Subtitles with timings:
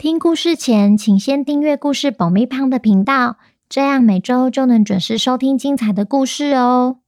[0.00, 3.36] 听故事前，请先订阅故事保密胖的频道，
[3.68, 7.00] 这样每周就能准时收听精彩的故事哦。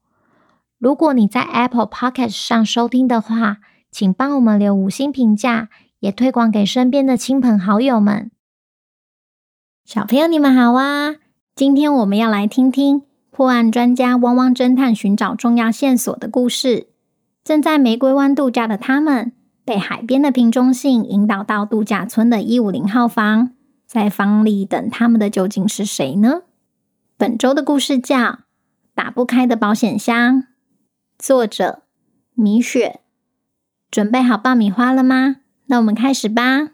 [0.79, 3.61] 如果你在 Apple Podcast 上收听的话，
[3.91, 8.31] 请帮我们留五星评价，也推广给身边的亲朋好友们。
[9.87, 11.15] 小朋友，你们好啊！
[11.57, 16.89] 今天我们要来听听破案专家汪汪侦探寻找重要线索的故事。
[17.43, 19.33] 正在玫瑰湾度假的他们。
[19.65, 23.51] 被海边的瓶中信引导到度假村的一五零号房，
[23.87, 26.43] 在房里等他们的究竟是谁呢？
[27.17, 28.19] 本周的故事叫
[28.95, 30.43] 《打不开的保险箱》，
[31.17, 31.83] 作者
[32.35, 33.01] 米雪。
[33.91, 35.37] 准备好爆米花了吗？
[35.67, 36.71] 那我们开始吧。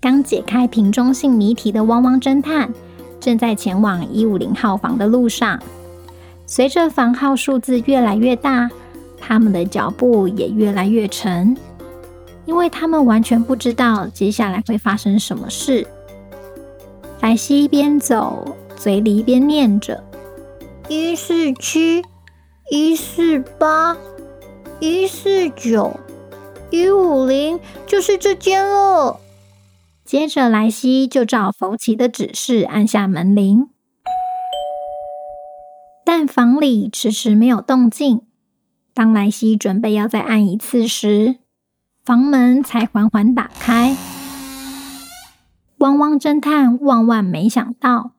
[0.00, 2.74] 刚解开瓶中信谜题的汪汪侦探，
[3.18, 5.58] 正在前往一五零号房的路上。
[6.44, 8.70] 随着房号数字越来越大。
[9.26, 11.56] 他们的脚步也越来越沉，
[12.44, 15.86] 因为他们完全不知道接下来会发生什么事。
[17.22, 20.04] 莱西一边走，嘴里一边念着
[20.90, 22.04] ：“一四七，
[22.70, 23.96] 一四八，
[24.78, 25.98] 一四九，
[26.68, 29.18] 一五零，就是这间了。”
[30.04, 33.70] 接着，莱西就照冯奇的指示按下门铃，
[36.04, 38.26] 但房里迟迟没有动静。
[38.94, 41.38] 当莱西准备要再按一次时，
[42.04, 43.96] 房门才缓缓打开。
[45.78, 48.12] 汪汪侦探万万没想到，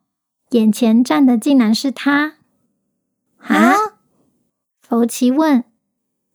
[0.49, 2.33] 眼前站的竟然是他！
[3.39, 3.73] 啊？
[4.81, 5.63] 福奇问：“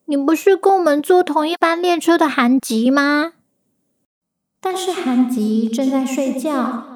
[0.07, 3.35] 你不是跟我们坐同一班列车的韩吉吗？”
[4.63, 6.87] 但是韩吉正在睡觉。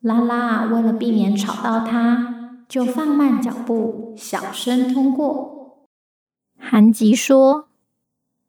[0.00, 5.53] 拉拉为了避免吵到他，就放慢脚步，小声通过。
[6.66, 7.68] 韩吉说：“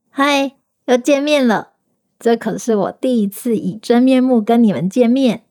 [0.10, 0.56] 嗨，
[0.86, 1.74] 又见面了！
[2.18, 5.44] 这可是我第一次以真面目跟你们见面。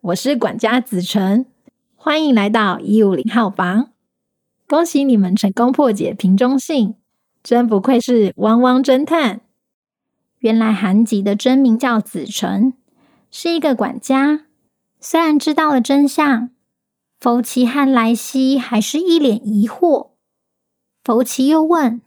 [0.00, 1.46] 我是管家子辰，
[1.96, 3.90] 欢迎来到一五零号房。
[4.68, 6.94] 恭喜你们成功破解瓶中信，
[7.42, 9.40] 真不愧是汪汪侦探。
[10.38, 12.74] 原来韩吉的真名叫子辰，
[13.28, 14.46] 是一个管家。
[15.00, 16.50] 虽然知道了真相，
[17.18, 20.10] 福奇和莱西还是一脸疑惑。”
[21.08, 22.02] 福奇又问：“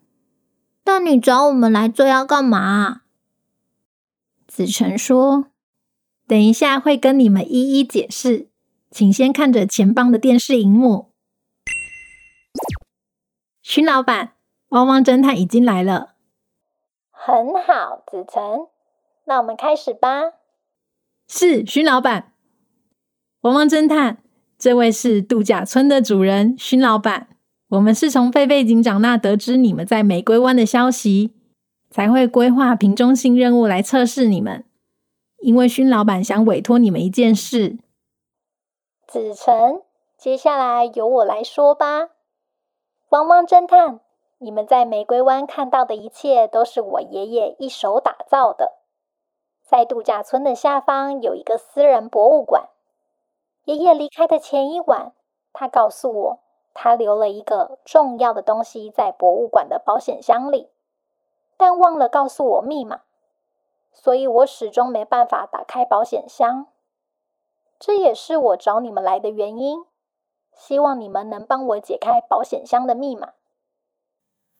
[0.85, 3.01] 但你找我们来这要干嘛？”
[4.45, 5.47] 子辰说
[6.27, 8.47] ：“等一下会跟你们一一解释，
[8.91, 11.09] 请先看着前方的电视荧幕。”
[13.63, 14.33] 勋老板，
[14.67, 16.13] 汪汪侦探已经来了。
[17.09, 18.67] 很好，子辰，
[19.25, 20.33] 那我们开始吧。
[21.27, 22.33] 是，勋老板。
[23.41, 24.21] 汪汪侦探，
[24.59, 27.29] 这位是度假村的主人，勋老板。
[27.71, 31.33] 我们是从贝贝警长那得知你们在玫瑰湾的消息，
[31.89, 34.65] 才会规划瓶中信任务来测试你们。
[35.37, 37.77] 因为勋老板想委托你们一件事。
[39.07, 39.81] 子辰，
[40.17, 42.09] 接下来由我来说吧。
[43.11, 44.01] 汪汪侦探，
[44.39, 48.73] 你们在玫瑰湾看到的一切都是我爷爷一手打造的。
[49.65, 52.67] 在度假村的下方有一个私人博物馆。
[53.63, 55.13] 爷爷离开的前一晚，
[55.53, 56.39] 他告诉我。
[56.73, 60.69] 他留了一个重要的东西在博物馆的保险箱里，
[61.57, 63.01] 但忘了告诉我密码，
[63.91, 66.67] 所以我始终没办法打开保险箱。
[67.79, 69.83] 这也是我找你们来的原因，
[70.55, 73.29] 希望你们能帮我解开保险箱的密码。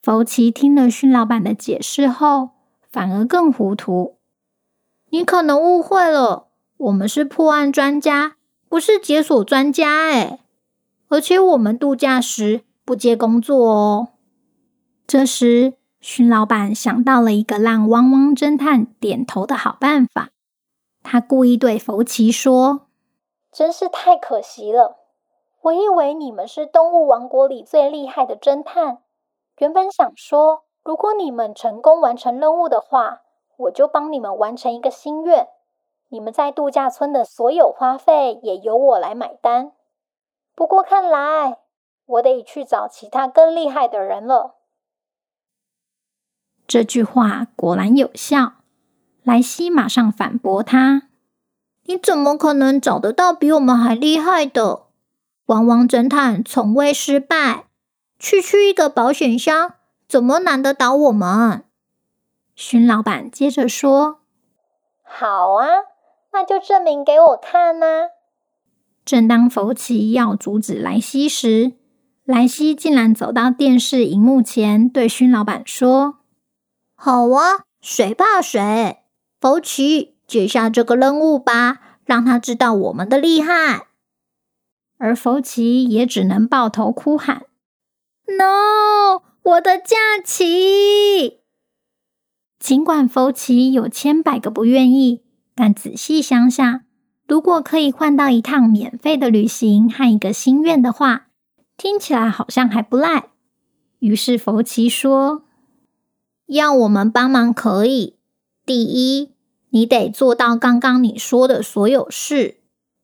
[0.01, 2.49] 福奇听了勋老板的解释后，
[2.89, 4.17] 反而更糊涂。
[5.11, 6.47] 你可能误会了，
[6.77, 8.37] 我们是破案专家，
[8.67, 10.39] 不是解锁专家，哎。
[11.11, 14.07] 而且我们度假时不接工作哦。
[15.05, 20.29] 这时，勋老板想到了一个让汪汪侦探点头的好办法。
[21.03, 22.87] 他故意对福奇说
[23.51, 24.99] ：“真是太可惜了，
[25.63, 28.99] 我以为你们是动物王国里最厉害的侦探。
[29.57, 33.23] 原本想说，如果你们成功完成任务的话，
[33.57, 35.49] 我就帮你们完成一个心愿。
[36.07, 39.73] 你们在度假村的所有花费也由我来买单。”
[40.55, 41.57] 不过看来
[42.05, 44.55] 我得去找其他更厉害的人了。
[46.67, 48.53] 这句话果然有效，
[49.23, 51.09] 莱西马上反驳他
[51.83, 54.83] ：“你怎么可能找得到比我们还厉害的？
[55.47, 57.65] 汪汪侦探从未失败，
[58.19, 59.73] 区区一个保险箱，
[60.07, 61.65] 怎么难得倒我们？
[62.55, 64.21] 荀老板接着说
[65.03, 65.67] ：“好啊，
[66.31, 68.09] 那就证明给我看呐。”
[69.03, 71.73] 正当福奇要阻止莱西时，
[72.23, 76.19] 莱西竟然走到电视荧幕前，对勋老板说
[76.95, 78.99] ：“好啊，谁怕谁？
[79.39, 83.87] 福奇，接下这个任务吧，让他知道我们的厉害。”
[84.99, 87.47] 而福奇也只能抱头哭喊
[88.27, 91.39] ：“No，我的假期！”
[92.59, 95.23] 尽管福奇有千百个不愿意，
[95.55, 96.81] 但仔细想想，
[97.31, 101.27] 如果可以换到一趟免费的旅行和一个心愿的话，
[101.77, 103.29] 听起来好像还不赖。
[103.99, 105.43] 于是福奇说
[106.47, 108.19] ：“要我们帮忙可以。
[108.65, 109.31] 第一，
[109.69, 112.57] 你得做到刚刚你说的所有事；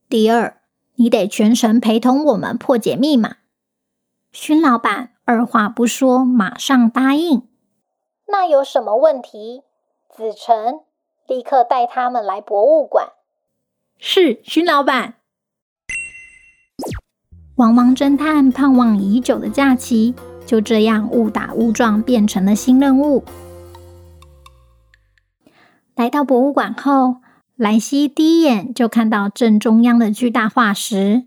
[0.10, 0.60] 第二，
[0.96, 3.38] 你得全程陪同我们破解密码。”
[4.34, 7.48] 荀老板二话不说，马上答应。
[8.28, 9.64] 那有什么问题？
[10.14, 10.82] 子成，
[11.26, 13.14] 立刻带他们来博物馆。
[14.00, 15.16] 是，荀老板。
[17.56, 20.14] 汪汪侦探盼望已久的假期，
[20.46, 23.26] 就这样误打误撞变成了新任务。
[25.96, 27.18] 来到博物馆后，
[27.56, 31.26] 莱西第一眼就看到正中央的巨大化石。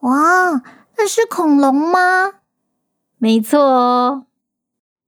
[0.00, 0.62] 哇，
[0.96, 2.40] 那是恐龙吗？
[3.18, 4.26] 没错哦。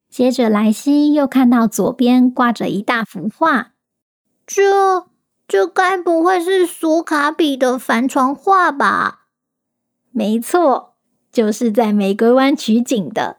[0.08, 3.72] 接着，莱西又看到左边挂着一大幅画，
[4.46, 5.08] 这
[5.48, 9.28] 这该不会是索卡比的帆船画吧？
[10.10, 10.94] 没错，
[11.32, 13.38] 就是在玫瑰湾取景的。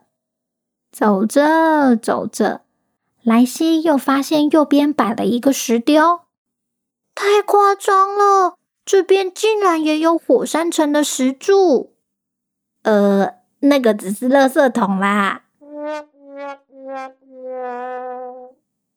[0.92, 2.62] 走着走着，
[3.22, 6.26] 莱西又发现右边摆了一个石雕，
[7.14, 8.56] 太夸张了！
[8.84, 11.94] 这边竟然也有火山城的石柱。
[12.82, 15.44] 呃，那个只是垃圾桶啦。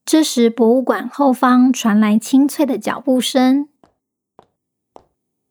[0.05, 3.69] 这时，博物馆后方传来清脆的脚步声，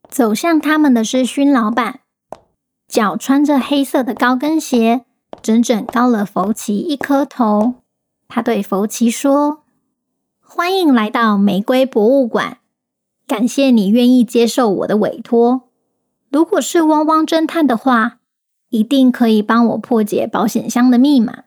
[0.10, 2.02] 走向他们的是勋老板。
[2.88, 5.06] 脚穿着黑色的高跟鞋，
[5.42, 7.76] 整整高了福奇一颗头。
[8.28, 9.64] 他对福奇说
[10.44, 12.58] ：“欢迎来到玫瑰博物馆，
[13.26, 15.70] 感谢你愿意接受我的委托。
[16.30, 18.20] 如果是汪汪侦探的话，
[18.68, 21.46] 一定可以帮我破解保险箱的密码。”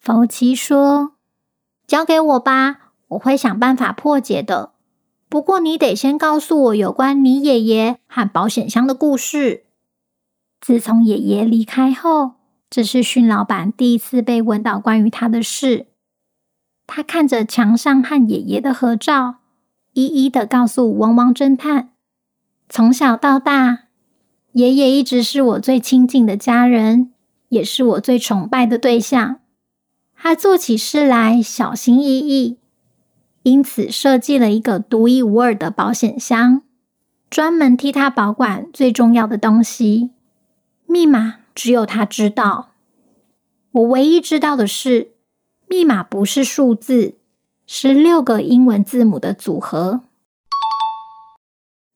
[0.00, 1.12] 福奇说
[1.88, 4.72] ：“交给我吧，我会想办法破解的。
[5.30, 9.64] 不过你得先告诉我有关你爷爷和保险箱的故事。”
[10.60, 12.32] 自从爷爷离开后，
[12.68, 15.86] 这是荀老板第一次被问到关于他的事。
[16.86, 19.36] 他看着墙上和爷爷的合照，
[19.94, 21.90] 一一的告诉汪汪侦探：
[22.68, 23.84] 从小到大，
[24.52, 27.12] 爷爷一直是我最亲近的家人，
[27.48, 29.40] 也是我最崇拜的对象。
[30.20, 32.58] 他做起事来小心翼翼，
[33.44, 36.62] 因此设计了一个独一无二的保险箱，
[37.30, 40.10] 专门替他保管最重要的东西。
[40.86, 42.72] 密码只有他知道。
[43.70, 45.12] 我唯一知道的是，
[45.68, 47.14] 密码不是数字，
[47.64, 50.00] 是六个英文字母的组合，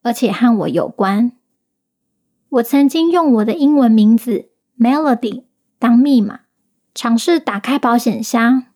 [0.03, 1.33] 而且和我有关。
[2.51, 5.43] 我曾经用我的英文名字 Melody
[5.79, 6.42] 当密码，
[6.95, 8.67] 尝试打开保险箱，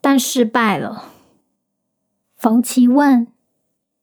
[0.00, 1.06] 但失败了。
[2.36, 3.26] 冯奇问：“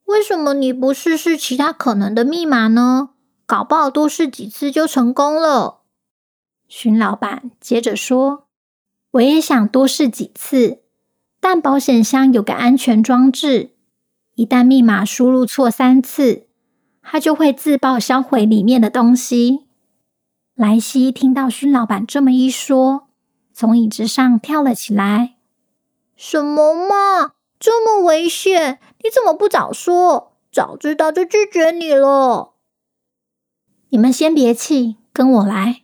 [0.06, 3.12] 为什么你不试试其他可能的密码呢？”
[3.48, 5.80] 搞不好多试几次就成功了。
[6.68, 8.48] 荀老板接着说
[9.12, 10.82] ：“我也想多试几次，
[11.40, 13.72] 但保险箱有个安全装置，
[14.36, 16.48] 一旦密码输入错三次，
[17.02, 19.67] 它就会自爆销毁里面的东西。”
[20.58, 23.10] 莱西听到勋老板这么一说，
[23.54, 25.36] 从椅子上跳了起来
[26.18, 28.80] ：“什么嘛，这么危险！
[29.04, 30.34] 你怎么不早说？
[30.52, 32.54] 早知道就拒绝你了。”
[33.90, 35.84] 你们先别气，跟我来。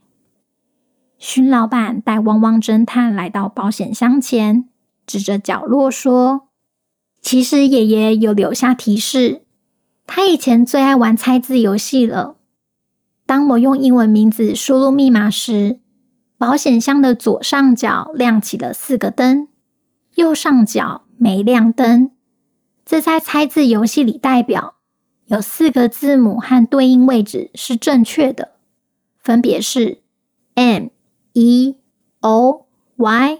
[1.20, 4.68] 勋老板带汪汪侦探来到保险箱前，
[5.06, 6.48] 指着角落说
[7.22, 9.46] ：“其实爷爷有留下提示，
[10.08, 12.38] 他以前最爱玩猜字游戏了。
[13.34, 15.80] 当我用英文名字输入密码时，
[16.38, 19.48] 保险箱的左上角亮起了四个灯，
[20.13, 22.12] 右上角没亮灯。
[22.86, 24.75] 这在猜字游戏里代表。”
[25.25, 28.52] 有四个字母和对应位置是正确的，
[29.18, 30.04] 分别是
[30.54, 30.90] M、
[31.32, 31.75] E、
[32.20, 33.40] O、Y。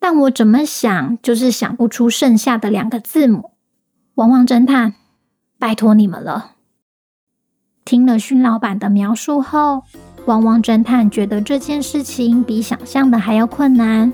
[0.00, 3.52] 但我怎么想就是想不出剩下的两个字母。
[4.14, 4.94] 汪汪侦探，
[5.60, 6.56] 拜托你们了。
[7.84, 9.82] 听了勋老板的描述后，
[10.26, 14.12] 汪汪侦探觉得这件事情比想象的还要困难。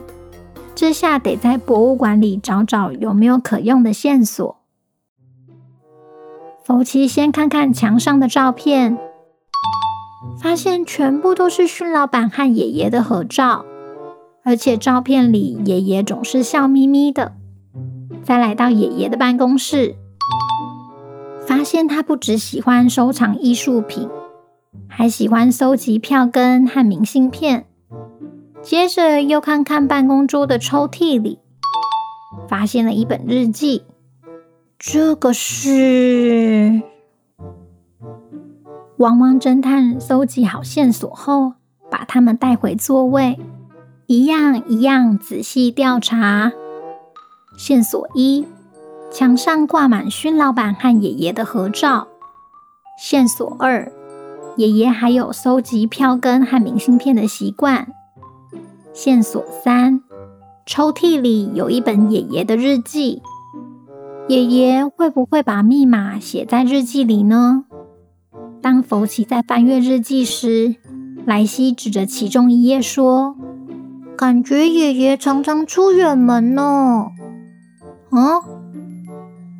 [0.75, 4.57] 这下得在博物馆里找找有没有可用的线索。
[6.65, 8.99] 福奇先看看墙上的照片，
[10.41, 13.65] 发现全部都是勋老板和爷爷的合照，
[14.45, 17.33] 而且照片里爷爷总是笑眯眯的。
[18.23, 19.97] 再来到爷爷的办公室，
[21.49, 24.11] 发现他不只喜欢收藏艺术品，
[24.87, 27.65] 还喜欢收集票根和明信片。
[28.61, 31.39] 接着又看看办公桌的抽屉里，
[32.51, 33.85] 发现了一本日记。
[34.79, 36.83] 这个是
[38.99, 41.55] 汪汪侦探搜集好线索后，
[41.91, 43.41] 把他们带回座位，
[44.07, 46.53] 一样一样仔细调查。
[47.57, 48.45] 线索一：
[49.11, 52.09] 墙上挂满勋老板和爷爷的合照。
[52.99, 53.91] 线索二：
[54.57, 57.89] 爷爷还有搜集票根和明信片的习惯。
[58.93, 60.01] 线索三：
[60.67, 63.23] 抽屉里有一本爷爷的日记，
[64.29, 67.65] 爷爷会不会把密码写在日记里呢？
[68.61, 70.75] 当福奇在翻阅日记时，
[71.25, 73.37] 莱西指着其中一页说
[74.19, 77.07] ：“感觉爷爷常常出远门呢。”
[78.11, 78.43] 嗯，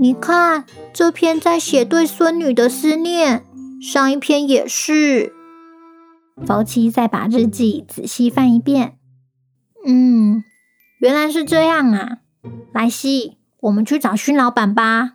[0.01, 3.45] 你看这篇在写对孙女的思念，
[3.83, 5.35] 上一篇也是。
[6.47, 8.97] 福奇再把日记仔细翻一遍。
[9.85, 10.45] 嗯，
[11.01, 12.19] 原来是这样啊！
[12.73, 15.15] 莱西，我们去找勋老板吧。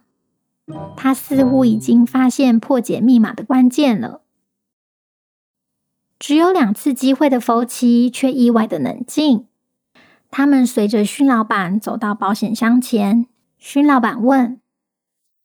[0.97, 4.21] 他似乎已经发现破解密码的关键了。
[6.19, 9.45] 只有两次机会的福奇却意外的冷静。
[10.29, 14.59] 他们随着勋老板走到保险箱前，勋老板问：“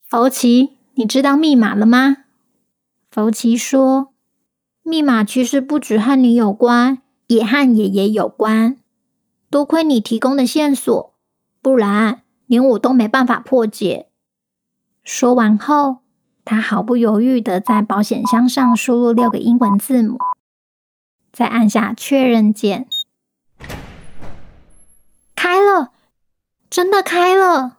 [0.09, 2.25] 福奇，你知道密码了吗？”
[3.13, 4.15] 福奇说
[4.83, 8.79] ：“密码其实不止和你有关，也和爷爷有关。”
[9.51, 11.15] 多亏你提供的线索，
[11.61, 14.09] 不然连我都没办法破解。
[15.05, 15.99] 说完后，
[16.45, 20.19] 他毫不犹豫地在保险箱上输入六个英文字母，
[21.33, 22.87] 再按下确认键。
[25.35, 25.93] 开了，
[26.69, 27.78] 真的开了！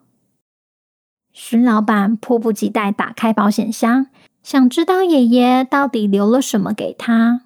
[1.42, 4.08] 勋老板迫不及待打开保险箱，
[4.44, 7.44] 想知道爷爷到底留了什么给他。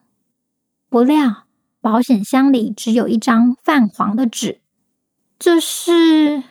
[0.90, 1.44] 不料，
[1.80, 4.62] 保险箱里只有一张泛黄的纸，
[5.38, 6.42] 这是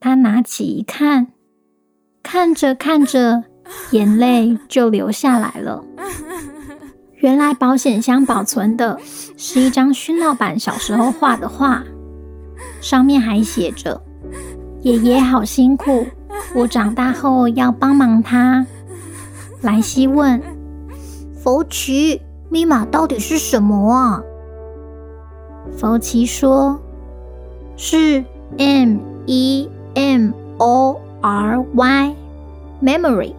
[0.00, 1.32] 他拿起一看，
[2.22, 3.44] 看着看着，
[3.90, 5.84] 眼泪就流下来了。
[7.20, 8.98] 原来保险箱保存的
[9.36, 11.84] 是一张勋老板小时候画的画，
[12.80, 14.02] 上面还写着
[14.80, 16.06] ：“爷爷好辛苦，
[16.54, 18.66] 我长大后要帮忙他。”
[19.60, 20.40] 莱西问
[21.42, 24.22] ：“福奇，密码到底是什么啊？”
[25.76, 26.80] 福奇说
[27.76, 28.24] ：“是
[28.58, 33.34] M E M O R Y，Memory。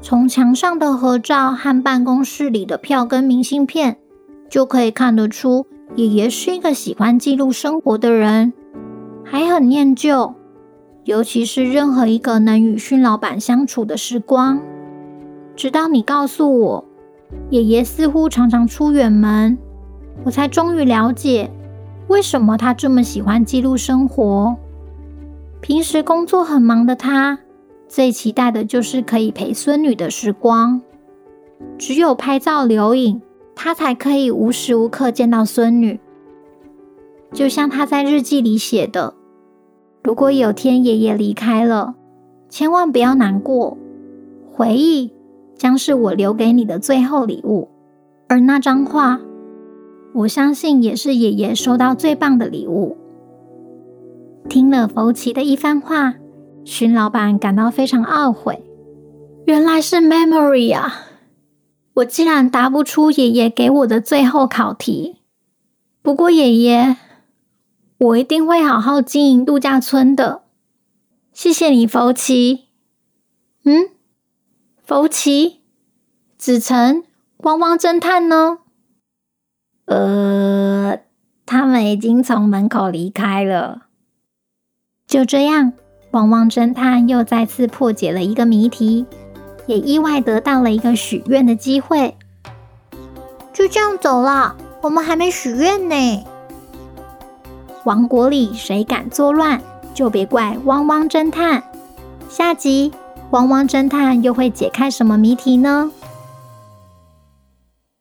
[0.00, 3.98] 从墙上的合照和办公室里的票根明信片，
[4.48, 8.52] 就可以看得出爷爷是一个喜欢记录生活的人，
[9.24, 10.34] 还很念旧，
[11.08, 14.60] 尤其是任何一个能与勋老板相处的时光。
[15.56, 16.84] 直到你告诉我，
[17.48, 19.56] 爷爷似乎常常出远门。”
[20.24, 21.50] 我才终于了解，
[22.08, 24.54] 为什么他这么喜欢记录生活。
[25.62, 27.38] 平时工作很忙的他，
[27.88, 30.82] 最期待的就是可以陪孙女的时光。
[31.78, 33.22] 只有拍照留影，
[33.54, 35.98] 他才可以无时无刻见到孙女。
[37.32, 39.14] 就像他在日记里写的
[40.08, 41.94] ：“如果有天爷爷离开了，
[42.48, 43.76] 千万不要难过，
[44.50, 45.12] 回忆
[45.54, 47.68] 将是我留给你的最后礼物。”
[48.26, 49.20] 而那张画。
[50.14, 52.96] 我相信也是爷爷收到最棒的礼物。
[54.48, 56.14] 听了福奇的一番话，
[56.64, 58.64] 荀老板感到非常懊悔。
[59.44, 61.02] 原来是 memory 啊！
[61.96, 65.16] 我竟然答不出爷爷给我的最后考题。
[66.00, 66.96] 不过爷爷，
[67.98, 70.42] 我一定会好好经营度假村的。
[71.32, 72.68] 谢谢你，福奇。
[73.64, 73.90] 嗯，
[74.84, 75.62] 福奇，
[76.36, 77.02] 子成，
[77.38, 78.58] 汪汪侦探呢？
[79.86, 81.00] 呃，
[81.44, 83.86] 他们已经从门口离开了。
[85.06, 85.72] 就这样，
[86.12, 89.06] 汪汪侦探又再次破解了一个谜题，
[89.66, 92.16] 也意外得到了一个许愿的机会。
[93.52, 96.24] 就这样走了，我们还没许愿呢。
[97.88, 99.58] 王国里谁敢作乱，
[99.94, 101.64] 就别怪汪汪侦探。
[102.28, 102.92] 下集
[103.30, 105.90] 汪汪侦探又会解开什么谜题呢？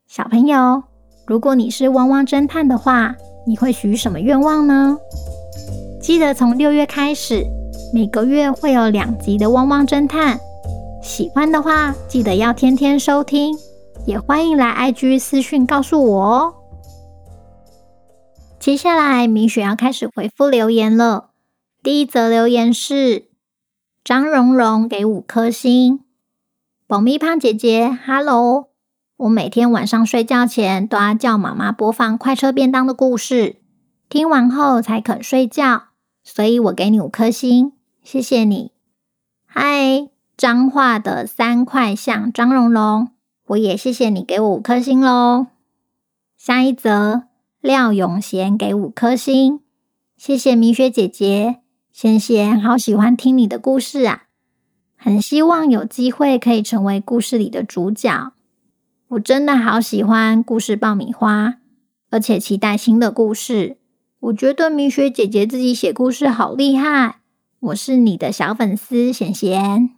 [0.06, 0.84] 小朋友，
[1.26, 3.16] 如果你是汪汪侦探的话，
[3.46, 4.98] 你会许什么愿望呢？
[6.02, 7.46] 记得从六月开始，
[7.94, 10.38] 每个月会有两集的《汪汪侦探》。
[11.02, 13.58] 喜欢的话，记得要天天收听，
[14.06, 16.54] 也欢迎来 IG 私讯告诉我哦。
[18.60, 21.30] 接下来，米雪要开始回复留言了。
[21.82, 23.28] 第一则留言是
[24.04, 26.02] 张蓉蓉给五颗星，
[26.86, 28.70] 爆米花姐姐，Hello，
[29.18, 33.58] 我每天晚上睡觉前都要叫妈妈播放快车便当的故事，
[34.10, 35.84] 听完后才肯睡觉，
[36.24, 37.74] 所以我给你五颗星，
[38.04, 38.72] 谢谢你。
[39.46, 40.10] 嗨。
[40.38, 43.10] 彰化的三块像张蓉蓉，
[43.48, 45.48] 我也谢谢你给我五颗星喽。
[46.38, 47.24] 下一则，
[47.62, 49.62] 廖永贤给五颗星，
[50.16, 51.58] 谢谢米雪姐姐，
[51.92, 54.26] 贤贤好喜欢听你的故事啊，
[54.96, 58.34] 很希望有机会可以成为故事里的主角。
[59.08, 61.56] 我真的好喜欢故事爆米花，
[62.12, 63.78] 而且期待新的故事。
[64.20, 67.22] 我觉得米雪姐姐自己写故事好厉害，
[67.60, 69.90] 我是你的小粉丝，贤贤。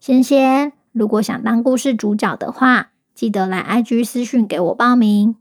[0.00, 5.36] 仙仙，如果想当故事主角的话，记得来 IG 私讯给我报名。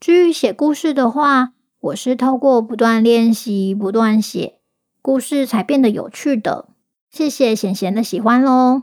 [0.00, 4.60] 至于写故事的话，我是透过不断练习、不断写
[5.02, 6.68] 故事才变得有趣的。
[7.10, 8.82] 谢谢贤贤的喜欢喽。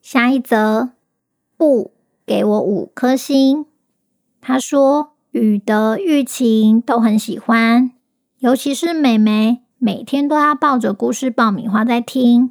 [0.00, 0.90] 下一则，
[1.56, 1.92] 不
[2.26, 3.66] 给我五颗星。
[4.40, 7.92] 他说雨的玉琴都很喜欢，
[8.38, 12.50] 尤其是美美，每天都要抱着故事爆米花在听。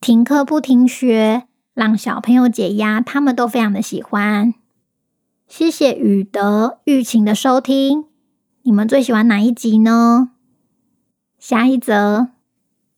[0.00, 4.54] 停课不停学，让小朋友解压，他们都非常的喜欢。
[5.48, 8.04] 谢谢雨德、玉琴的收听，
[8.64, 10.32] 你们最喜欢哪一集呢？
[11.38, 12.28] 下一则，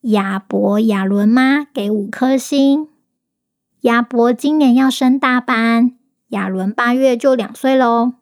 [0.01, 2.89] 亚博、亚伦妈给五颗星。
[3.83, 5.93] 亚博今年要升大班，
[6.31, 8.15] 亚伦八月就两岁喽。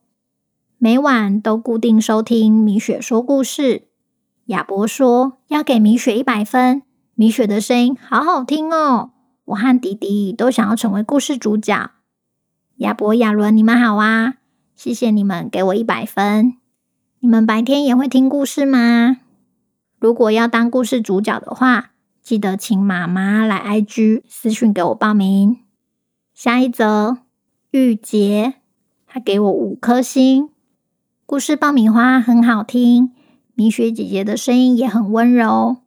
[0.76, 3.88] 每晚都固定收听米雪说故事。
[4.46, 6.82] 亚博说要给米雪一百分。
[7.14, 9.12] 米雪的声音好好听哦，
[9.46, 11.92] 我和弟弟都想要成为故事主角。
[12.78, 14.34] 亚伯、亚伦，你们好啊！
[14.76, 16.54] 谢谢你们给我一百分。
[17.18, 19.16] 你们白天也会听故事吗？
[19.98, 21.90] 如果要当故事主角的话，
[22.22, 25.56] 记得请妈妈来 IG 私讯给我报名。
[26.32, 27.18] 下一则，
[27.72, 28.54] 玉洁，
[29.08, 30.50] 他给我五颗星。
[31.26, 33.10] 故事爆米花很好听，
[33.54, 35.78] 米雪姐姐的声音也很温柔。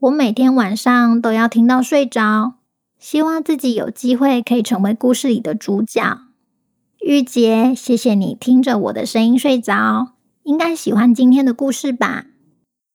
[0.00, 2.56] 我每天晚上都要听到睡着，
[2.98, 6.25] 希望自己有机会可以成为故事里的主角。
[7.00, 12.26] 玉洁，谢谢你听着我的声音睡着，应该喜欢今天的故事吧？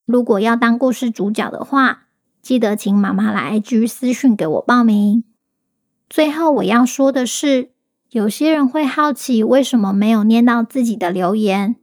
[0.05, 2.07] 如果要当故事主角的话，
[2.41, 5.23] 记得请妈妈来 IG 私讯给我报名。
[6.09, 7.69] 最后我要说的是，
[8.09, 11.77] 有些人会好奇为什么没有念到自己的留言，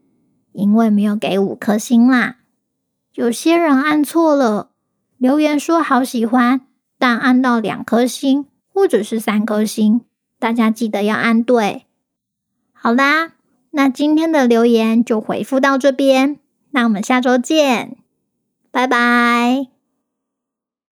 [0.52, 2.38] 因为没有给五颗星啦。
[3.14, 4.70] 有些人按错了。
[5.16, 6.61] 留言说好喜欢，
[6.96, 10.02] 但按到两颗星或者是三颗星，
[10.38, 11.87] 大家记得要按对。
[12.80, 13.32] 好啦，
[13.70, 16.38] 那今天的留言就回复到这边，
[16.70, 17.96] 那我们下周见，
[18.70, 19.77] 拜拜。